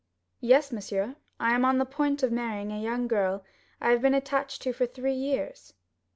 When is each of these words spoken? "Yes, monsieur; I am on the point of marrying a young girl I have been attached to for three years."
"Yes, 0.39 0.71
monsieur; 0.71 1.15
I 1.39 1.53
am 1.53 1.63
on 1.63 1.77
the 1.77 1.85
point 1.85 2.23
of 2.23 2.31
marrying 2.31 2.71
a 2.71 2.81
young 2.81 3.07
girl 3.07 3.43
I 3.79 3.91
have 3.91 4.01
been 4.01 4.15
attached 4.15 4.63
to 4.63 4.73
for 4.73 4.87
three 4.87 5.13
years." 5.13 5.75